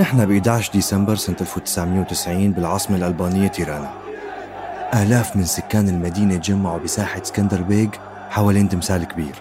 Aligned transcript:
نحن 0.00 0.26
ب 0.26 0.30
11 0.30 0.72
ديسمبر 0.72 1.14
سنة 1.14 1.36
1990 1.40 2.52
بالعاصمة 2.52 2.96
الألبانية 2.96 3.48
تيرانا 3.48 3.90
آلاف 4.94 5.36
من 5.36 5.44
سكان 5.44 5.88
المدينة 5.88 6.36
تجمعوا 6.36 6.78
بساحة 6.78 7.22
اسكندر 7.22 7.62
بيج 7.62 7.88
حوالين 8.30 8.68
تمثال 8.68 9.04
كبير. 9.04 9.34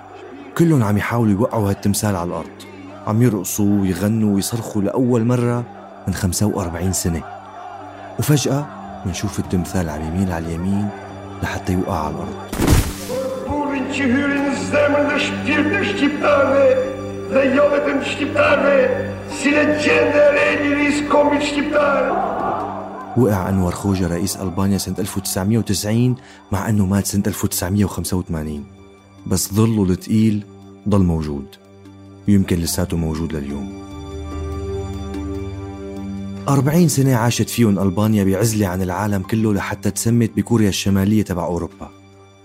كلهم 0.57 0.83
عم 0.83 0.97
يحاولوا 0.97 1.31
يوقعوا 1.31 1.69
هالتمثال 1.69 2.15
على 2.15 2.27
الأرض. 2.27 2.49
عم 3.07 3.21
يرقصوا 3.21 3.81
ويغنوا 3.81 4.35
ويصرخوا 4.35 4.81
لأول 4.81 5.25
مرة 5.25 5.63
من 6.07 6.13
45 6.13 6.93
سنة. 6.93 7.21
وفجأة 8.19 8.65
منشوف 9.05 9.39
التمثال 9.39 9.89
عم 9.89 10.01
يميل 10.01 10.31
على 10.31 10.45
اليمين 10.45 10.89
لحتى 11.43 11.73
يوقع 11.73 11.99
على 12.05 12.15
الأرض. 12.15 12.35
وقع 23.17 23.49
أنور 23.49 23.71
خوجة 23.71 24.07
رئيس 24.07 24.37
ألبانيا 24.37 24.77
سنة 24.77 24.95
1990 24.99 26.15
مع 26.51 26.69
أنه 26.69 26.85
مات 26.85 27.05
سنة 27.05 27.23
1985 27.27 28.65
بس 29.27 29.53
ظله 29.53 29.83
الثقيل 29.83 30.43
ضل 30.89 31.03
موجود. 31.03 31.45
ويمكن 32.27 32.59
لساته 32.59 32.97
موجود 32.97 33.33
لليوم. 33.33 33.89
أربعين 36.49 36.87
سنة 36.87 37.15
عاشت 37.15 37.49
فيهم 37.49 37.79
ألبانيا 37.79 38.23
بعزلة 38.23 38.67
عن 38.67 38.81
العالم 38.81 39.21
كله 39.21 39.53
لحتى 39.53 39.91
تسمت 39.91 40.31
بكوريا 40.35 40.69
الشمالية 40.69 41.23
تبع 41.23 41.45
أوروبا. 41.45 41.89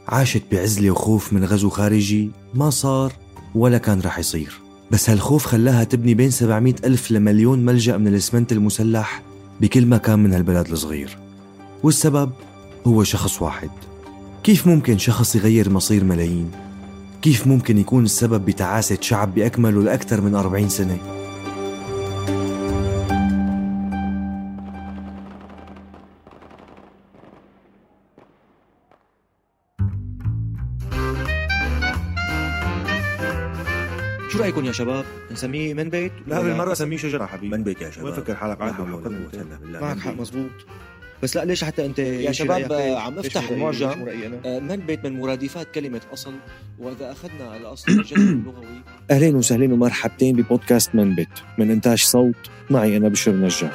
عاشت 0.09 0.43
بعزلة 0.53 0.91
وخوف 0.91 1.33
من 1.33 1.45
غزو 1.45 1.69
خارجي. 1.69 2.31
ما 2.55 2.71
صار 2.71 3.13
ولا 3.55 3.79
كان 3.79 4.01
رح 4.01 4.19
يصير. 4.19 4.64
بس 4.91 5.11
هالخوف 5.11 5.47
خلاها 5.47 5.85
تبني 5.85 6.15
بين 6.15 6.31
700 6.31 6.75
ألف 6.85 7.11
لمليون 7.11 7.59
ملجأ 7.59 7.97
من 7.97 8.09
الإسمنت 8.09 8.53
المسلح 8.53 9.23
بكل 9.61 9.87
مكان 9.87 10.19
من 10.19 10.33
هالبلد 10.33 10.69
الصغير 10.71 11.19
والسبب 11.83 12.31
هو 12.87 13.05
شخص 13.05 13.43
واحد 13.43 13.71
كيف 14.43 14.67
ممكن 14.67 14.99
شخص 14.99 15.37
يغير 15.37 15.71
مصير 15.71 16.05
ملايين؟ 16.05 16.51
كيف 17.23 17.47
ممكن 17.47 17.79
يكون 17.79 18.05
السبب 18.05 18.45
بتعاسة 18.45 18.99
شعب 19.01 19.35
بأكمله 19.35 19.83
لأكثر 19.83 20.21
من 20.21 20.35
40 20.35 20.69
سنة؟ 20.69 21.24
رايكم 34.55 34.67
يا 34.67 34.73
شباب؟ 34.73 35.05
نسميه 35.31 35.75
من 35.75 35.91
بيت؟ 35.91 36.13
لا 36.27 36.41
بالمرة 36.41 36.75
سميه 36.75 36.97
شجرة 36.97 37.27
حبيبي 37.27 37.57
من 37.57 37.63
بيت 37.63 37.83
يا 37.83 37.91
شباب 37.91 38.05
وين 38.05 38.15
فكر 38.15 38.35
حالك 38.35 38.63
حول 38.63 38.93
ولا 38.93 39.09
بالله. 39.09 39.81
معك 39.81 39.99
حق. 39.99 40.15
مزبوط 40.21 40.51
بس 41.23 41.37
لا 41.37 41.45
ليش 41.45 41.65
حتى 41.65 41.87
أنت 41.87 41.99
يا 41.99 42.33
شباب؟ 42.33 42.73
عم 42.73 43.19
افتح؟ 43.19 43.51
المعجم 43.51 44.05
من 44.45 44.77
بيت 44.77 45.05
من 45.05 45.21
مرادفات 45.21 45.67
كلمة 45.75 46.01
أصل 46.13 46.33
وإذا 46.79 47.13
أخذنا 47.13 47.57
الأصل 47.57 47.93
الجذر 48.01 48.21
اللغوي 48.21 48.83
اهلين 49.11 49.37
وسهلين 49.37 49.73
ومرحبتين 49.73 50.37
ببودكاست 50.37 50.95
من 50.95 51.15
بيت 51.15 51.29
من 51.59 51.71
إنتاج 51.71 51.99
صوت 51.99 52.51
معي 52.71 52.97
أنا 52.97 53.09
بشر 53.09 53.33
نجار 53.33 53.71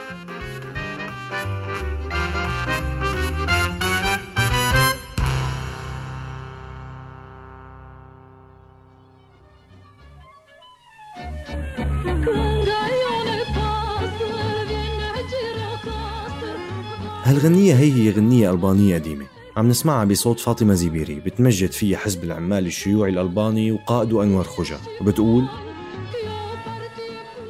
هالغنية 17.39 17.73
هي 17.73 17.93
هي 17.93 18.09
غنية 18.09 18.51
ألبانية 18.51 18.95
قديمة. 18.95 19.25
عم 19.57 19.67
نسمعها 19.67 20.05
بصوت 20.05 20.39
فاطمة 20.39 20.73
زبيري 20.73 21.15
بتمجد 21.15 21.71
فيها 21.71 21.97
حزب 21.97 22.23
العمال 22.23 22.65
الشيوعي 22.65 23.11
الألباني 23.11 23.71
وقائده 23.71 24.23
أنور 24.23 24.43
خوجة 24.43 24.77
وبتقول 25.01 25.45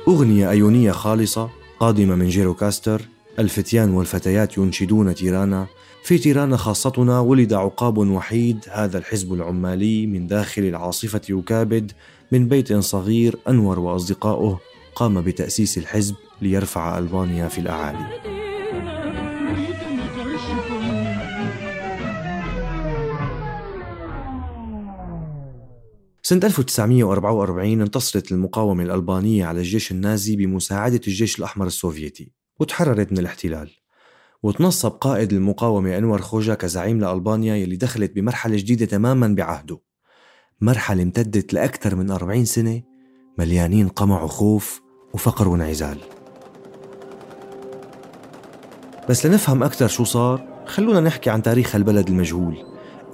أغنية 0.07 0.49
أيونية 0.49 0.91
خالصة 0.91 1.49
قادمة 1.79 2.15
من 2.15 2.29
جيروكاستر 2.29 3.01
الفتيان 3.39 3.93
والفتيات 3.93 4.57
ينشدون 4.57 5.15
تيرانا. 5.15 5.67
في 6.03 6.17
تيرانا 6.17 6.57
خاصتنا 6.57 7.19
ولد 7.19 7.53
عقاب 7.53 7.97
وحيد 7.97 8.65
هذا 8.71 8.97
الحزب 8.97 9.33
العمالي 9.33 10.07
من 10.07 10.27
داخل 10.27 10.61
العاصفة 10.61 11.21
يكابد 11.29 11.91
من 12.31 12.47
بيت 12.47 12.73
صغير 12.73 13.35
أنور 13.47 13.79
وأصدقائه 13.79 14.59
قام 14.95 15.21
بتأسيس 15.21 15.77
الحزب 15.77 16.15
ليرفع 16.41 16.97
ألبانيا 16.97 17.47
في 17.47 17.61
الأعالي. 17.61 18.48
سنة 26.29 26.41
1944 26.43 27.81
انتصرت 27.81 28.31
المقاومة 28.31 28.83
الألبانية 28.83 29.45
على 29.45 29.59
الجيش 29.59 29.91
النازي 29.91 30.35
بمساعدة 30.35 31.01
الجيش 31.07 31.39
الأحمر 31.39 31.67
السوفيتي 31.67 32.31
وتحررت 32.59 33.11
من 33.11 33.17
الاحتلال. 33.17 33.69
وتنصب 34.43 34.89
قائد 34.91 35.33
المقاومة 35.33 35.97
أنور 35.97 36.21
خوجا 36.21 36.53
كزعيم 36.53 36.99
لألبانيا 36.99 37.55
يلي 37.55 37.75
دخلت 37.75 38.15
بمرحلة 38.15 38.57
جديدة 38.57 38.85
تماما 38.85 39.27
بعهده. 39.27 39.79
مرحلة 40.61 41.03
امتدت 41.03 41.53
لأكثر 41.53 41.95
من 41.95 42.11
40 42.11 42.45
سنة 42.45 42.81
مليانين 43.37 43.87
قمع 43.87 44.23
وخوف 44.23 44.81
وفقر 45.13 45.47
وانعزال. 45.47 45.97
بس 49.09 49.25
لنفهم 49.25 49.63
أكثر 49.63 49.87
شو 49.87 50.03
صار 50.03 50.63
خلونا 50.65 50.99
نحكي 50.99 51.29
عن 51.29 51.41
تاريخ 51.41 51.75
البلد 51.75 52.09
المجهول 52.09 52.57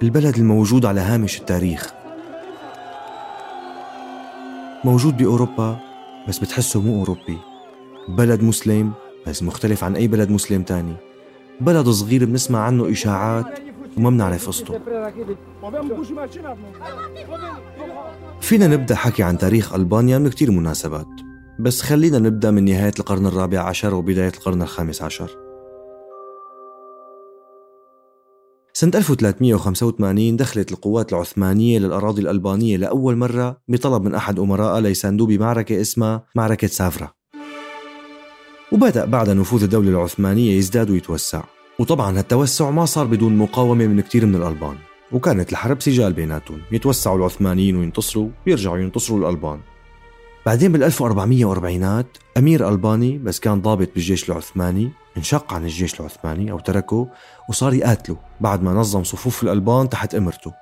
البلد 0.03 0.37
الموجود 0.37 0.85
على 0.85 1.01
هامش 1.01 1.39
التاريخ. 1.39 2.04
موجود 4.85 5.17
بأوروبا 5.17 5.79
بس 6.27 6.39
بتحسه 6.39 6.81
مو 6.81 6.99
أوروبي. 6.99 7.37
بلد 8.09 8.43
مسلم 8.43 8.91
بس 9.27 9.43
مختلف 9.43 9.83
عن 9.83 9.95
أي 9.95 10.07
بلد 10.07 10.29
مسلم 10.29 10.63
تاني. 10.63 10.95
بلد 11.61 11.89
صغير 11.89 12.25
بنسمع 12.25 12.59
عنه 12.59 12.91
إشاعات 12.91 13.59
وما 13.97 14.09
بنعرف 14.09 14.47
قصته. 14.47 14.79
فينا 18.41 18.67
نبدأ 18.67 18.95
حكي 18.95 19.23
عن 19.23 19.37
تاريخ 19.37 19.73
ألبانيا 19.73 20.17
من 20.17 20.29
كتير 20.29 20.51
مناسبات. 20.51 21.07
بس 21.59 21.81
خلينا 21.81 22.19
نبدأ 22.19 22.51
من 22.51 22.65
نهاية 22.65 22.93
القرن 22.99 23.25
الرابع 23.25 23.59
عشر 23.59 23.93
وبداية 23.93 24.33
القرن 24.37 24.61
الخامس 24.61 25.01
عشر. 25.01 25.44
سنة 28.77 28.91
1385 28.95 30.37
دخلت 30.37 30.71
القوات 30.71 31.13
العثمانية 31.13 31.79
للأراضي 31.79 32.21
الألبانية 32.21 32.77
لأول 32.77 33.15
مرة 33.15 33.61
بطلب 33.67 34.03
من 34.03 34.15
أحد 34.15 34.39
أمرائها 34.39 34.81
ليساندوه 34.81 35.27
بمعركة 35.27 35.81
اسمها 35.81 36.25
معركة 36.35 36.67
سافرا. 36.67 37.11
وبدأ 38.71 39.05
بعد 39.05 39.29
نفوذ 39.29 39.63
الدولة 39.63 39.89
العثمانية 39.89 40.57
يزداد 40.57 40.89
ويتوسع. 40.89 41.43
وطبعا 41.79 42.19
هالتوسع 42.19 42.71
ما 42.71 42.85
صار 42.85 43.05
بدون 43.05 43.37
مقاومة 43.37 43.87
من 43.87 44.01
كتير 44.01 44.25
من 44.25 44.35
الألبان. 44.35 44.75
وكانت 45.11 45.51
الحرب 45.51 45.81
سجال 45.81 46.13
بيناتهم. 46.13 46.61
يتوسعوا 46.71 47.17
العثمانيين 47.17 47.75
وينتصروا 47.75 48.29
ويرجعوا 48.47 48.77
ينتصروا 48.77 49.19
الألبان. 49.19 49.59
بعدين 50.45 50.71
بال 50.71 50.83
1440 50.83 52.03
أمير 52.37 52.69
ألباني 52.69 53.17
بس 53.17 53.39
كان 53.39 53.61
ضابط 53.61 53.89
بالجيش 53.95 54.29
العثماني 54.29 54.91
انشق 55.17 55.53
عن 55.53 55.63
الجيش 55.63 55.99
العثماني 55.99 56.51
أو 56.51 56.59
تركه 56.59 57.07
وصار 57.49 57.73
يقاتله 57.73 58.17
بعد 58.41 58.63
ما 58.63 58.73
نظم 58.73 59.03
صفوف 59.03 59.43
الألبان 59.43 59.89
تحت 59.89 60.15
إمرته. 60.15 60.53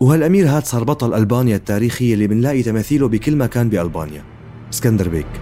وهالأمير 0.00 0.48
هاد 0.48 0.64
صار 0.64 0.84
بطل 0.84 1.14
ألبانيا 1.14 1.56
التاريخي 1.56 2.14
اللي 2.14 2.26
بنلاقي 2.26 2.62
تماثيله 2.62 3.08
بكل 3.08 3.36
مكان 3.36 3.68
بألبانيا. 3.68 4.24
اسكندر 4.72 5.08
بيك. 5.08 5.40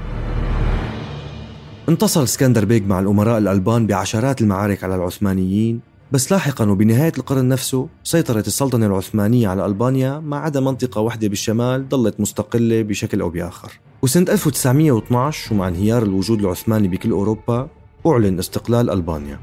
انتصر 1.88 2.22
اسكندر 2.22 2.64
بيك 2.64 2.86
مع 2.86 3.00
الأمراء 3.00 3.38
الألبان 3.38 3.86
بعشرات 3.86 4.40
المعارك 4.40 4.84
على 4.84 4.94
العثمانيين 4.94 5.80
بس 6.12 6.32
لاحقا 6.32 6.70
وبنهاية 6.70 7.12
القرن 7.18 7.48
نفسه 7.48 7.88
سيطرت 8.04 8.46
السلطنة 8.46 8.86
العثمانية 8.86 9.48
على 9.48 9.66
ألبانيا 9.66 10.18
ما 10.18 10.36
عدا 10.36 10.60
منطقة 10.60 11.00
واحدة 11.00 11.28
بالشمال 11.28 11.88
ظلت 11.90 12.20
مستقلة 12.20 12.82
بشكل 12.82 13.20
أو 13.20 13.30
بآخر. 13.30 13.80
وسنة 14.02 14.26
1912 14.32 15.54
ومع 15.54 15.68
انهيار 15.68 16.02
الوجود 16.02 16.40
العثماني 16.40 16.88
بكل 16.88 17.10
أوروبا 17.10 17.68
أعلن 18.06 18.38
استقلال 18.38 18.90
ألبانيا. 18.90 19.40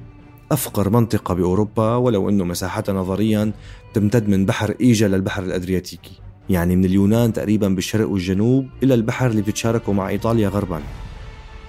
أفقر 0.52 0.90
منطقة 0.90 1.34
بأوروبا 1.34 1.96
ولو 1.96 2.30
أنه 2.30 2.44
مساحتها 2.44 2.94
نظريا 2.94 3.52
تمتد 3.94 4.30
من 4.30 4.46
بحر 4.46 4.76
إيجا 4.82 5.08
للبحر 5.08 5.44
الأدرياتيكي 5.44 6.22
يعني 6.50 6.76
من 6.76 6.86
اليونان 6.86 7.34
تقريبا 7.34 7.68
بالشرق 7.68 8.10
والجنوب 8.10 8.68
إلى 8.84 8.94
البحر 8.94 9.28
اللي 9.28 9.42
بتتشاركه 9.42 9.94
مع 9.94 10.10
إيطاليا 10.10 10.50
غربا. 10.50 10.82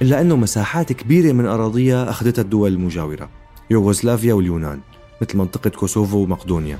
إلا 0.02 0.20
أنه 0.20 0.37
مساحات 0.37 0.93
كبيرة 0.93 1.32
من 1.32 1.46
أراضيها 1.46 2.10
أخذتها 2.10 2.43
الدول 2.43 2.72
المجاورة. 2.72 3.45
يوغوسلافيا 3.71 4.35
واليونان 4.35 4.81
مثل 5.23 5.39
منطقة 5.39 5.71
كوسوفو 5.71 6.19
ومقدونيا. 6.19 6.79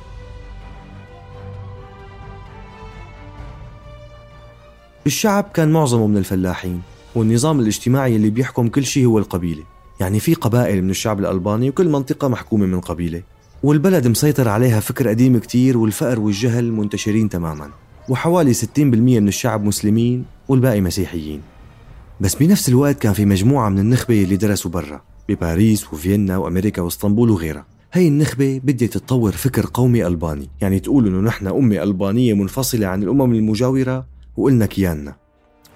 الشعب 5.06 5.44
كان 5.55 5.73
معظمه 5.73 6.06
من 6.06 6.17
الفلاحين 6.17 6.83
والنظام 7.15 7.61
الاجتماعي 7.61 8.17
اللي 8.17 8.31
بيحكم 8.31 8.69
كل 8.69 8.85
شيء 8.85 9.06
هو 9.06 9.19
القبيلة. 9.19 9.62
يعني 10.00 10.21
في 10.21 10.35
قبائل 10.35 10.83
من 10.83 10.91
الشعب 10.91 11.21
الألباني 11.21 11.69
وكل 11.69 11.88
منطقة 11.88 12.29
محكومة 12.29 12.67
من 12.67 12.81
قبيلة. 12.81 13.23
والبلد 13.62 14.06
مسيطر 14.06 14.49
عليها 14.49 14.81
فكر 14.81 15.09
قديم 15.09 15.38
كتير 15.38 15.79
والفقر 15.79 16.21
والجهل 16.21 16.73
منتشرين 16.73 17.29
تماما. 17.29 17.71
وحوالي 18.09 18.55
60% 18.55 19.21
من 19.21 19.29
الشعب 19.29 19.65
مسلمين 19.65 20.25
والباقي 20.49 20.81
مسيحيين. 20.81 21.43
بس 22.21 22.35
بنفس 22.35 22.69
الوقت 22.69 22.99
كان 22.99 23.12
في 23.12 23.25
مجموعة 23.25 23.69
من 23.69 23.79
النخبة 23.79 24.23
اللي 24.23 24.37
درسوا 24.37 24.71
برا. 24.71 25.03
بباريس 25.28 25.93
وفيينا 25.93 26.37
وأمريكا 26.37 26.82
وإسطنبول 26.82 27.31
وغيرها. 27.31 27.67
هي 27.93 28.08
النخبة 28.08 28.61
بدها 28.64 28.88
تطور 28.88 29.32
فكر 29.32 29.67
قومي 29.75 30.06
ألباني. 30.06 30.49
يعني 30.61 30.81
تقول 30.81 31.06
إنه 31.06 31.20
نحن 31.20 31.46
أمة 31.46 31.82
ألبانية 31.82 32.34
منفصلة 32.34 32.87
عن 32.87 33.02
الأمم 33.02 33.34
المجاورة 33.34 34.06
وقلنا 34.37 34.67
كياننا. 34.67 35.17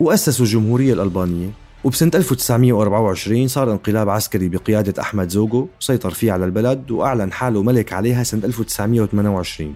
وأسسوا 0.00 0.44
الجمهورية 0.44 0.92
الألبانية. 0.92 1.50
وبسنة 1.84 2.10
1924 2.14 3.48
صار 3.48 3.72
انقلاب 3.72 4.08
عسكري 4.08 4.48
بقيادة 4.48 5.02
أحمد 5.02 5.28
زوجو 5.28 5.68
سيطر 5.78 6.10
فيه 6.10 6.32
على 6.32 6.44
البلد 6.44 6.90
وأعلن 6.90 7.32
حاله 7.32 7.62
ملك 7.62 7.92
عليها 7.92 8.22
سنة 8.22 8.44
1928 8.44 9.74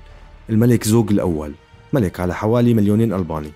الملك 0.50 0.84
زوج 0.84 1.10
الأول. 1.12 1.52
ملك 1.92 2.20
على 2.20 2.34
حوالي 2.34 2.74
مليونين 2.74 3.12
ألباني. 3.12 3.52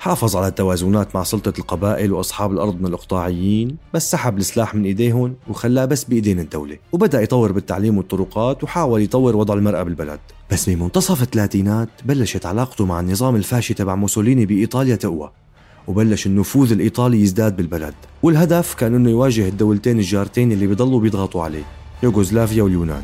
حافظ 0.00 0.36
على 0.36 0.46
التوازنات 0.46 1.14
مع 1.14 1.22
سلطة 1.22 1.52
القبائل 1.58 2.12
وأصحاب 2.12 2.52
الأرض 2.52 2.80
من 2.80 2.86
الإقطاعيين 2.86 3.76
بس 3.94 4.10
سحب 4.10 4.38
السلاح 4.38 4.74
من 4.74 4.84
إيديهم 4.84 5.34
وخلاه 5.48 5.84
بس 5.84 6.04
بإيدين 6.04 6.40
الدولة 6.40 6.78
وبدأ 6.92 7.22
يطور 7.22 7.52
بالتعليم 7.52 7.98
والطرقات 7.98 8.64
وحاول 8.64 9.02
يطور 9.02 9.36
وضع 9.36 9.54
المرأة 9.54 9.82
بالبلد. 9.82 10.20
بس 10.50 10.70
بمنتصف 10.70 11.22
الثلاثينات 11.22 11.88
بلشت 12.04 12.46
علاقته 12.46 12.84
مع 12.84 13.00
النظام 13.00 13.36
الفاشي 13.36 13.74
تبع 13.74 13.94
موسوليني 13.94 14.46
بإيطاليا 14.46 14.96
تقوى 14.96 15.30
وبلش 15.88 16.26
النفوذ 16.26 16.72
الإيطالي 16.72 17.20
يزداد 17.20 17.56
بالبلد. 17.56 17.94
والهدف 18.22 18.74
كان 18.74 18.94
أنه 18.94 19.10
يواجه 19.10 19.48
الدولتين 19.48 19.98
الجارتين 19.98 20.52
اللي 20.52 20.66
بيضلوا 20.66 21.00
بيضغطوا 21.00 21.42
عليه 21.42 21.64
يوغوسلافيا 22.02 22.62
واليونان. 22.62 23.02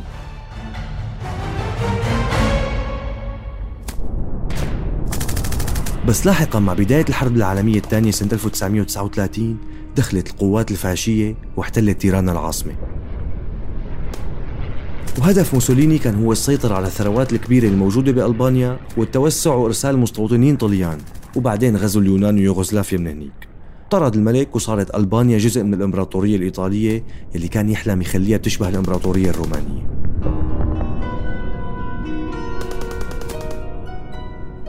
بس 6.09 6.27
لاحقا 6.27 6.59
مع 6.59 6.73
بداية 6.73 7.05
الحرب 7.09 7.37
العالمية 7.37 7.77
الثانية 7.77 8.11
سنة 8.11 8.33
1939 8.33 9.59
دخلت 9.97 10.31
القوات 10.31 10.71
الفاشية 10.71 11.37
واحتلت 11.57 12.01
تيرانا 12.01 12.33
العاصمة. 12.33 12.73
وهدف 15.19 15.55
موسوليني 15.55 15.99
كان 15.99 16.25
هو 16.25 16.33
السيطرة 16.33 16.75
على 16.75 16.87
الثروات 16.87 17.33
الكبيرة 17.33 17.69
الموجودة 17.69 18.13
بألبانيا 18.13 18.79
والتوسع 18.97 19.55
وإرسال 19.55 19.99
مستوطنين 19.99 20.57
طليان 20.57 20.99
وبعدين 21.37 21.77
غزو 21.77 22.01
اليونان 22.01 22.35
ويوغوسلافيا 22.35 22.99
من 22.99 23.07
هنيك. 23.07 23.49
طرد 23.91 24.15
الملك 24.15 24.57
وصارت 24.57 24.95
ألبانيا 24.95 25.39
جزء 25.39 25.63
من 25.63 25.75
الإمبراطورية 25.75 26.37
الإيطالية 26.37 27.05
اللي 27.35 27.49
كان 27.49 27.69
يحلم 27.69 28.01
يخليها 28.01 28.37
بتشبه 28.37 28.69
الإمبراطورية 28.69 29.31
الرومانية. 29.31 29.96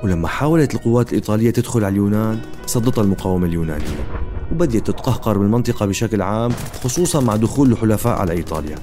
ولما 0.04 0.28
حاولت 0.28 0.76
القوات 0.76 1.10
الإيطالية 1.10 1.52
تدخل 1.52 1.84
على 1.84 1.92
اليونان 1.92 2.40
صدتها 2.66 3.02
المقاومة 3.02 3.48
اليونانية 3.48 4.08
وبدأت 4.52 4.88
تتقهقر 4.88 5.38
بالمنطقة 5.38 5.86
بشكل 5.86 6.22
عام 6.22 6.52
خصوصا 6.84 7.20
مع 7.20 7.36
دخول 7.36 7.72
الحلفاء 7.72 8.18
على 8.20 8.32
إيطاليا. 8.32 8.76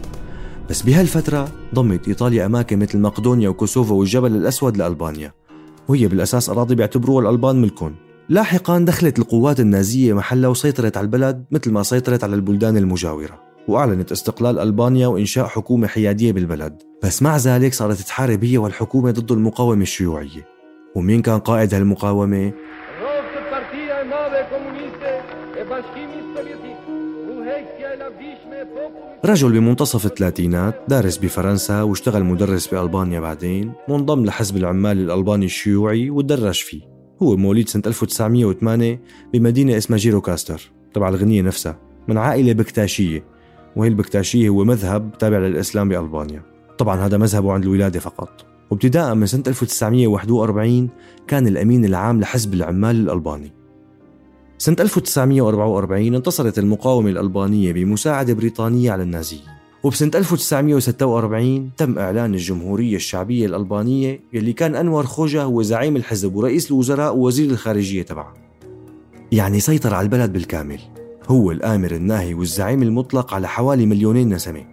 بس 0.70 0.82
بهالفترة 0.82 1.48
ضمت 1.74 2.08
إيطاليا 2.08 2.46
أماكن 2.46 2.78
مثل 2.78 2.98
مقدونيا 2.98 3.48
وكوسوفو 3.48 3.94
والجبل 3.94 4.36
الأسود 4.36 4.76
لألبانيا. 4.76 5.32
وهي 5.88 6.08
بالأساس 6.08 6.50
أراضي 6.50 6.74
بيعتبروها 6.74 7.22
الألبان 7.22 7.62
ملكهم 7.62 7.94
لاحقا 8.28 8.78
دخلت 8.78 9.18
القوات 9.18 9.60
النازية 9.60 10.12
محلها 10.12 10.50
وسيطرت 10.50 10.96
على 10.96 11.04
البلد 11.04 11.44
مثل 11.50 11.70
ما 11.70 11.82
سيطرت 11.82 12.24
على 12.24 12.34
البلدان 12.34 12.76
المجاورة 12.76 13.40
وأعلنت 13.68 14.12
استقلال 14.12 14.58
ألبانيا 14.58 15.06
وإنشاء 15.06 15.46
حكومة 15.46 15.86
حيادية 15.86 16.32
بالبلد. 16.32 16.82
بس 17.02 17.22
مع 17.22 17.36
ذلك 17.36 17.74
صارت 17.74 18.00
تحارب 18.00 18.44
هي 18.44 18.58
والحكومة 18.58 19.10
ضد 19.10 19.32
المقاومة 19.32 19.82
الشيوعية. 19.82 20.53
ومين 20.94 21.22
كان 21.22 21.38
قائد 21.38 21.74
هالمقاومة؟ 21.74 22.52
رجل 29.24 29.52
بمنتصف 29.52 30.06
الثلاثينات 30.06 30.82
دارس 30.88 31.16
بفرنسا 31.16 31.82
واشتغل 31.82 32.24
مدرس 32.24 32.66
بألبانيا 32.66 33.20
بعدين 33.20 33.72
وانضم 33.88 34.24
لحزب 34.24 34.56
العمال 34.56 34.98
الألباني 34.98 35.44
الشيوعي 35.44 36.10
ودرج 36.10 36.62
فيه. 36.62 36.82
هو 37.22 37.36
مواليد 37.36 37.68
سنة 37.68 37.82
1908 37.86 39.00
بمدينة 39.32 39.76
اسمها 39.76 39.98
جيرو 39.98 40.20
كاستر 40.20 40.70
تبع 40.94 41.08
الغنية 41.08 41.42
نفسها 41.42 41.78
من 42.08 42.18
عائلة 42.18 42.52
بكتاشية. 42.52 43.24
وهي 43.76 43.88
البكتاشية 43.88 44.48
هو 44.48 44.64
مذهب 44.64 45.18
تابع 45.18 45.38
للإسلام 45.38 45.88
بألبانيا. 45.88 46.42
طبعا 46.78 46.96
هذا 46.96 47.16
مذهبه 47.16 47.52
عند 47.52 47.64
الولادة 47.64 48.00
فقط. 48.00 48.53
وابتداء 48.70 49.14
من 49.14 49.26
سنة 49.26 49.42
1941 49.46 50.88
كان 51.26 51.46
الأمين 51.46 51.84
العام 51.84 52.20
لحزب 52.20 52.54
العمال 52.54 52.96
الألباني. 52.96 53.52
سنة 54.58 54.76
1944 54.80 56.14
انتصرت 56.14 56.58
المقاومة 56.58 57.10
الألبانية 57.10 57.72
بمساعدة 57.72 58.34
بريطانية 58.34 58.92
على 58.92 59.02
النازيين. 59.02 59.42
وبسنة 59.82 60.10
1946 60.14 61.70
تم 61.76 61.98
إعلان 61.98 62.34
الجمهورية 62.34 62.96
الشعبية 62.96 63.46
الألبانية 63.46 64.20
يلي 64.32 64.52
كان 64.52 64.74
أنور 64.76 65.06
خوجا 65.06 65.42
هو 65.42 65.62
زعيم 65.62 65.96
الحزب 65.96 66.34
ورئيس 66.36 66.70
الوزراء 66.70 67.16
ووزير 67.16 67.50
الخارجية 67.50 68.02
تبعه. 68.02 68.34
يعني 69.32 69.60
سيطر 69.60 69.94
على 69.94 70.04
البلد 70.04 70.32
بالكامل. 70.32 70.80
هو 71.28 71.50
الآمر 71.50 71.90
الناهي 71.90 72.34
والزعيم 72.34 72.82
المطلق 72.82 73.34
على 73.34 73.48
حوالي 73.48 73.86
مليونين 73.86 74.34
نسمة. 74.34 74.64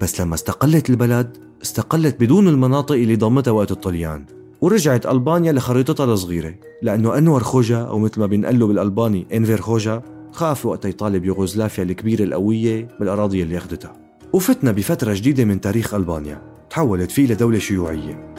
بس 0.00 0.20
لما 0.20 0.34
استقلت 0.34 0.90
البلد 0.90 1.45
استقلت 1.62 2.20
بدون 2.20 2.48
المناطق 2.48 2.94
اللي 2.94 3.16
ضمتها 3.16 3.50
وقت 3.50 3.70
الطليان 3.70 4.24
ورجعت 4.60 5.06
ألبانيا 5.06 5.52
لخريطتها 5.52 6.04
الصغيرة 6.04 6.54
لأنه 6.82 7.18
أنور 7.18 7.42
خوجا 7.42 7.78
أو 7.78 7.98
مثل 7.98 8.20
ما 8.20 8.26
بينقلوا 8.26 8.68
بالألباني 8.68 9.26
إنفير 9.34 9.60
خوجا 9.60 10.02
خاف 10.32 10.66
وقت 10.66 10.84
يطالب 10.84 11.24
يوغوسلافيا 11.24 11.84
الكبيرة 11.84 12.24
القوية 12.24 12.88
بالأراضي 13.00 13.42
اللي 13.42 13.58
أخذتها. 13.58 13.92
وفتنا 14.32 14.72
بفترة 14.72 15.14
جديدة 15.14 15.44
من 15.44 15.60
تاريخ 15.60 15.94
ألبانيا 15.94 16.42
تحولت 16.70 17.10
فيه 17.10 17.32
لدولة 17.32 17.58
شيوعية. 17.58 18.34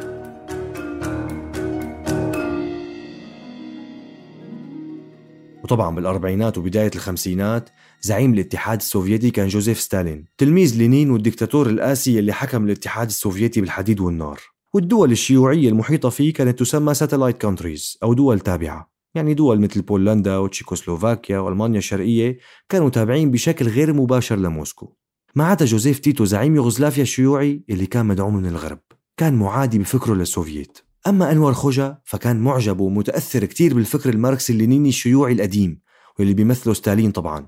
وطبعا 5.67 5.95
بالأربعينات 5.95 6.57
وبداية 6.57 6.91
الخمسينات 6.95 7.69
زعيم 8.01 8.33
الاتحاد 8.33 8.77
السوفيتي 8.77 9.31
كان 9.31 9.47
جوزيف 9.47 9.79
ستالين 9.79 10.25
تلميذ 10.37 10.77
لينين 10.77 11.11
والدكتاتور 11.11 11.69
القاسي 11.69 12.19
اللي 12.19 12.33
حكم 12.33 12.65
الاتحاد 12.65 13.07
السوفيتي 13.07 13.61
بالحديد 13.61 13.99
والنار. 13.99 14.39
والدول 14.73 15.11
الشيوعية 15.11 15.69
المحيطة 15.69 16.09
فيه 16.09 16.33
كانت 16.33 16.59
تسمى 16.59 16.93
satellite 16.93 17.41
countries 17.41 17.97
أو 18.03 18.13
دول 18.13 18.39
تابعة. 18.39 18.91
يعني 19.15 19.33
دول 19.33 19.61
مثل 19.61 19.81
بولندا 19.81 20.37
وتشيكوسلوفاكيا 20.37 21.39
وألمانيا 21.39 21.77
الشرقية 21.77 22.37
كانوا 22.69 22.89
تابعين 22.89 23.31
بشكل 23.31 23.67
غير 23.67 23.93
مباشر 23.93 24.35
لموسكو. 24.35 24.93
ما 25.35 25.45
عدا 25.45 25.65
جوزيف 25.65 25.99
تيتو 25.99 26.25
زعيم 26.25 26.55
يوغوسلافيا 26.55 27.03
الشيوعي 27.03 27.63
اللي 27.69 27.85
كان 27.85 28.05
مدعوم 28.05 28.35
من 28.35 28.45
الغرب. 28.45 28.79
كان 29.17 29.33
معادي 29.33 29.79
بفكره 29.79 30.13
للسوفييت. 30.13 30.86
أما 31.07 31.31
أنور 31.31 31.53
خوجا 31.53 31.97
فكان 32.03 32.39
معجب 32.39 32.79
ومتأثر 32.79 33.45
كتير 33.45 33.73
بالفكر 33.73 34.09
الماركسي 34.09 34.53
اللينيني 34.53 34.89
الشيوعي 34.89 35.33
القديم 35.33 35.81
واللي 36.19 36.33
بيمثله 36.33 36.73
ستالين 36.73 37.11
طبعا. 37.11 37.47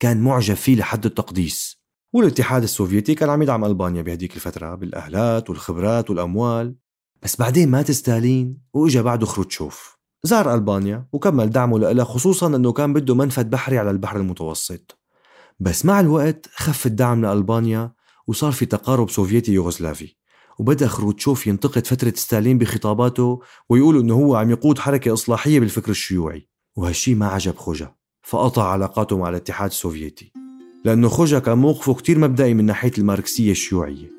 كان 0.00 0.20
معجب 0.20 0.54
فيه 0.54 0.76
لحد 0.76 1.06
التقديس. 1.06 1.82
والاتحاد 2.12 2.62
السوفيتي 2.62 3.14
كان 3.14 3.30
عم 3.30 3.42
يدعم 3.42 3.64
ألبانيا 3.64 4.02
بهديك 4.02 4.36
الفترة 4.36 4.74
بالآلات 4.74 5.50
والخبرات 5.50 6.10
والأموال. 6.10 6.76
بس 7.22 7.36
بعدين 7.36 7.68
مات 7.68 7.90
ستالين 7.90 8.58
وإجا 8.72 9.02
بعده 9.02 9.26
خروتشوف. 9.26 9.98
زار 10.22 10.54
ألبانيا 10.54 11.06
وكمل 11.12 11.50
دعمه 11.50 11.78
لها 11.78 12.04
خصوصا 12.04 12.46
أنه 12.46 12.72
كان 12.72 12.92
بده 12.92 13.14
منفذ 13.14 13.44
بحري 13.44 13.78
على 13.78 13.90
البحر 13.90 14.16
المتوسط. 14.16 14.98
بس 15.60 15.84
مع 15.84 16.00
الوقت 16.00 16.48
خف 16.54 16.86
الدعم 16.86 17.22
لألبانيا 17.22 17.92
وصار 18.26 18.52
في 18.52 18.66
تقارب 18.66 19.10
سوفيتي 19.10 19.52
يوغوسلافي. 19.52 20.16
وبدأ 20.58 20.86
خروتشوف 20.86 21.46
ينتقد 21.46 21.86
فترة 21.86 22.12
ستالين 22.16 22.58
بخطاباته 22.58 23.40
ويقول 23.68 24.00
إنه 24.00 24.14
هو 24.14 24.36
عم 24.36 24.50
يقود 24.50 24.78
حركة 24.78 25.12
إصلاحية 25.12 25.60
بالفكر 25.60 25.90
الشيوعي. 25.90 26.48
وهالشي 26.76 27.14
ما 27.14 27.26
عجب 27.26 27.56
خوجا 27.56 27.94
فقطع 28.22 28.68
علاقاته 28.68 29.18
مع 29.18 29.28
الاتحاد 29.28 29.70
السوفيتي 29.70 30.32
لأنه 30.84 31.08
خوجا 31.08 31.38
كان 31.38 31.58
موقفه 31.58 31.94
كتير 31.94 32.18
مبدئي 32.18 32.54
من 32.54 32.64
ناحية 32.64 32.92
الماركسية 32.98 33.50
الشيوعية. 33.50 34.10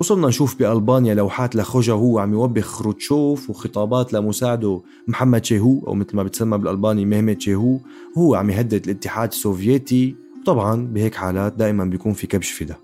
وصلنا 0.00 0.28
نشوف 0.28 0.58
بألبانيا 0.58 1.14
لوحات 1.14 1.56
لخوجا 1.56 1.92
وهو 1.92 2.18
عم 2.18 2.32
يوبخ 2.32 2.64
خروتشوف 2.64 3.50
وخطابات 3.50 4.12
لمساعده 4.12 4.82
محمد 5.08 5.44
شيهو 5.44 5.86
أو 5.86 5.94
مثل 5.94 6.16
ما 6.16 6.22
بتسمى 6.22 6.58
بالألباني 6.58 7.04
مهمة 7.04 7.36
شيهو 7.38 7.78
وهو 8.16 8.34
عم 8.34 8.50
يهدد 8.50 8.84
الاتحاد 8.84 9.28
السوفيتي. 9.28 10.16
وطبعا 10.40 10.86
بهيك 10.86 11.14
حالات 11.14 11.52
دائما 11.52 11.84
بيكون 11.84 12.12
في 12.12 12.26
كبش 12.26 12.50
فدا. 12.50 12.76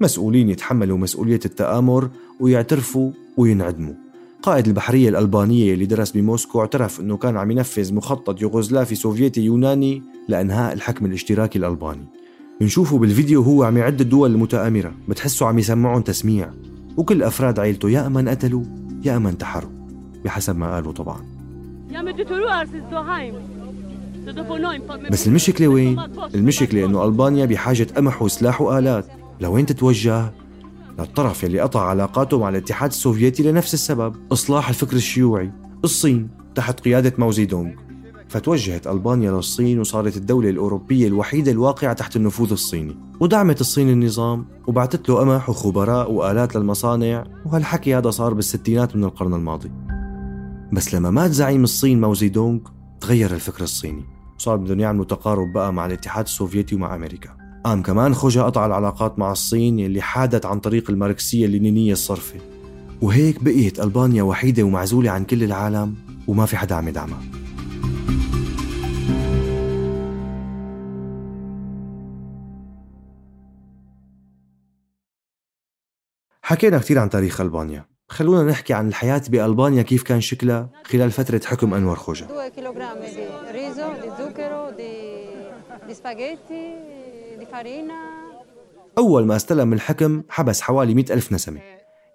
مسؤولين 0.00 0.48
يتحملوا 0.48 0.98
مسؤولية 0.98 1.40
التآمر 1.44 2.10
ويعترفوا 2.40 3.10
وينعدموا. 3.36 3.94
قائد 4.42 4.66
البحرية 4.66 5.08
الألبانية 5.08 5.74
اللي 5.74 5.86
درس 5.86 6.10
بموسكو 6.10 6.60
اعترف 6.60 7.00
أنه 7.00 7.16
كان 7.16 7.36
عم 7.36 7.50
ينفذ 7.50 7.94
مخطط 7.94 8.42
يوغوسلافي 8.42 8.94
سوفيتي 8.94 9.40
يوناني 9.40 10.02
لإنهاء 10.28 10.72
الحكم 10.72 11.06
الاشتراكي 11.06 11.58
الألباني. 11.58 12.04
بنشوفه 12.60 12.98
بالفيديو 12.98 13.42
هو 13.42 13.62
عم 13.64 13.76
يعد 13.76 14.00
الدول 14.00 14.32
المتآمرة 14.32 14.94
بتحسه 15.08 15.46
عم 15.46 15.58
يسمعهم 15.58 16.02
تسميع. 16.02 16.50
وكل 16.96 17.22
أفراد 17.22 17.58
عيلته 17.58 17.90
يا 17.90 18.06
أما 18.06 18.20
انقتلوا 18.20 18.64
يا 19.04 19.16
أما 19.16 19.30
انتحروا. 19.30 19.70
بحسب 20.24 20.56
ما 20.56 20.74
قالوا 20.74 20.92
طبعا. 20.92 21.26
بس 25.10 25.26
المشكلة 25.26 25.68
وين؟ 25.68 26.00
المشكلة 26.34 26.84
إنه 26.84 27.04
ألبانيا 27.04 27.46
بحاجة 27.46 27.86
قمح 27.96 28.22
وسلاح 28.22 28.60
وآلات. 28.60 29.06
لوين 29.40 29.66
تتوجه؟ 29.66 30.32
للطرف 30.98 31.44
يلي 31.44 31.60
قطع 31.60 31.80
علاقاته 31.80 32.38
مع 32.38 32.48
الاتحاد 32.48 32.90
السوفيتي 32.90 33.42
لنفس 33.42 33.74
السبب. 33.74 34.16
إصلاح 34.32 34.68
الفكر 34.68 34.96
الشيوعي. 34.96 35.52
الصين 35.84 36.28
تحت 36.54 36.80
قيادة 36.80 37.12
ماوزيدونغ 37.18 37.70
فتوجهت 38.28 38.86
ألبانيا 38.86 39.30
للصين 39.30 39.80
وصارت 39.80 40.16
الدولة 40.16 40.50
الأوروبية 40.50 41.06
الوحيدة 41.06 41.52
الواقعة 41.52 41.92
تحت 41.92 42.16
النفوذ 42.16 42.52
الصيني. 42.52 42.96
ودعمت 43.20 43.60
الصين 43.60 43.90
النظام 43.90 44.46
وبعتت 44.66 45.08
له 45.08 45.14
قمح 45.18 45.50
وخبراء 45.50 46.12
وآلات 46.12 46.56
للمصانع. 46.56 47.24
وهالحكي 47.46 47.94
هذا 47.94 48.10
صار 48.10 48.34
بالستينات 48.34 48.96
من 48.96 49.04
القرن 49.04 49.34
الماضي. 49.34 49.70
بس 50.72 50.94
لما 50.94 51.10
مات 51.10 51.30
زعيم 51.30 51.64
الصين 51.64 52.00
ماوزيدونغ 52.00 52.58
تغير 53.00 53.34
الفكر 53.34 53.62
الصيني. 53.62 54.04
وصار 54.38 54.56
بدهم 54.56 54.80
يعملوا 54.80 55.04
تقارب 55.04 55.52
بقى 55.52 55.72
مع 55.72 55.86
الاتحاد 55.86 56.24
السوفيتي 56.24 56.74
ومع 56.74 56.94
أمريكا. 56.94 57.45
قام 57.66 57.82
كمان 57.82 58.14
خوجا 58.14 58.42
قطع 58.42 58.66
العلاقات 58.66 59.18
مع 59.18 59.32
الصين 59.32 59.78
يلي 59.78 60.00
حادت 60.00 60.46
عن 60.46 60.60
طريق 60.60 60.90
الماركسية 60.90 61.46
اللينينية 61.46 61.92
الصرفة 61.92 62.40
وهيك 63.02 63.44
بقيت 63.44 63.80
ألبانيا 63.80 64.22
وحيدة 64.22 64.62
ومعزولة 64.62 65.10
عن 65.10 65.24
كل 65.24 65.42
العالم 65.42 65.94
وما 66.26 66.46
في 66.46 66.56
حدا 66.56 66.74
عم 66.74 66.88
يدعمها. 66.88 67.20
حكينا 76.42 76.78
كثير 76.78 76.98
عن 76.98 77.10
تاريخ 77.10 77.40
ألبانيا. 77.40 77.84
خلونا 78.08 78.50
نحكي 78.50 78.74
عن 78.74 78.88
الحياة 78.88 79.22
بألبانيا 79.28 79.82
كيف 79.82 80.02
كان 80.02 80.20
شكلها 80.20 80.70
خلال 80.84 81.10
فترة 81.10 81.40
حكم 81.44 81.74
أنور 81.74 81.96
خوجا 81.96 82.26
أول 88.98 89.26
ما 89.26 89.36
استلم 89.36 89.72
الحكم 89.72 90.22
حبس 90.28 90.60
حوالي 90.60 90.94
مئة 90.94 91.14
ألف 91.14 91.32
نسمة. 91.32 91.60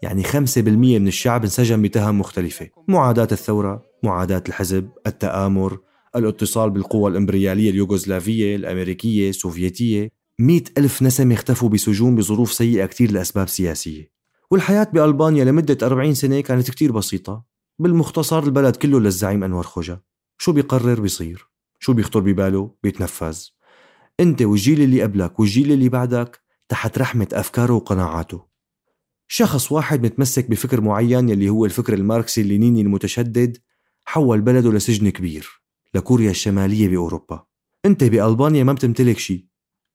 يعني 0.02 0.24
5% 0.24 1.00
من 1.00 1.08
الشعب 1.08 1.44
انسجن 1.44 1.82
بتهم 1.82 2.20
مختلفة. 2.20 2.70
معاداة 2.88 3.28
الثورة 3.32 3.86
معاداة 4.04 4.44
الحزب 4.48 4.90
التآمر 5.08 5.80
الاتصال 6.16 6.70
بالقوى 6.70 7.12
الإمبريالية 7.12 7.70
اليوغوسلافية 7.70 8.56
الأمريكية 8.56 9.30
السوفيتية. 9.30 10.10
مئة 10.40 10.64
ألف 10.78 11.02
نسمة 11.02 11.34
اختفوا 11.36 11.70
بسجون 11.70 12.16
بظروف 12.16 12.54
سيئة 12.54 12.86
كتير 12.86 13.12
لأسباب 13.12 13.50
سياسية. 13.50 14.12
والحياة 14.52 14.88
بألبانيا 14.94 15.46
لمدة 15.46 15.78
40 15.88 16.14
سنة 16.14 16.42
كانت 16.42 16.72
كتير 16.72 16.92
بسيطة. 16.92 17.44
بالمختصر 17.80 18.44
البلد 18.44 18.76
كله 18.76 19.00
للزعيم 19.00 19.44
أنور 19.44 19.64
خوجا 19.64 20.00
شو 20.38 20.52
بيقرر 20.52 21.02
بيصير؟ 21.02 21.48
شو 21.80 21.94
بيخطر 21.94 22.20
بباله؟ 22.20 22.72
بيتنفذ. 22.84 23.40
أنت 24.22 24.42
والجيل 24.42 24.82
اللي 24.82 25.02
قبلك 25.02 25.40
والجيل 25.40 25.72
اللي 25.72 25.90
بعدك 25.90 26.42
تحت 26.70 26.98
رحمة 26.98 27.28
أفكاره 27.34 27.74
وقناعاته. 27.74 28.46
شخص 29.28 29.72
واحد 29.72 30.06
متمسك 30.06 30.50
بفكر 30.50 30.82
معين 30.82 31.30
يلي 31.30 31.50
هو 31.50 31.66
الفكر 31.66 31.94
الماركسي 31.94 32.42
اللينيني 32.42 32.82
المتشدد 32.82 33.58
حول 34.06 34.42
بلده 34.42 34.72
لسجن 34.72 35.10
كبير 35.10 35.62
لكوريا 35.94 36.32
الشمالية 36.32 36.88
بأوروبا. 36.88 37.46
أنت 37.86 38.04
بألبانيا 38.04 38.64
ما 38.64 38.74
بتمتلك 38.74 39.18
شيء 39.18 39.46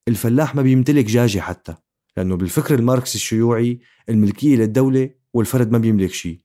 الفلاح 0.09 0.55
ما 0.55 0.63
بيمتلك 0.63 1.05
جاجة 1.05 1.39
حتى 1.39 1.75
لأنه 2.17 2.37
بالفكر 2.37 2.75
الماركسي 2.75 3.15
الشيوعي 3.15 3.81
الملكية 4.09 4.57
للدولة 4.57 5.11
والفرد 5.35 5.73
ما 5.73 5.79
بيملك 5.79 6.13
شيء 6.13 6.41